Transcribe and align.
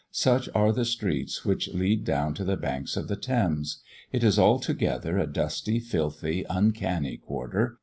Such 0.09 0.49
are 0.55 0.71
the 0.71 0.83
streets 0.83 1.45
which 1.45 1.67
lead 1.75 2.05
down 2.05 2.33
to 2.33 2.43
the 2.43 2.57
banks 2.57 2.97
of 2.97 3.07
the 3.07 3.15
Thames. 3.15 3.83
It 4.11 4.23
is 4.23 4.39
altogether 4.39 5.19
a 5.19 5.27
dusty, 5.27 5.79
filthy, 5.79 6.43
"uncannie" 6.49 7.17
quarter. 7.21 7.77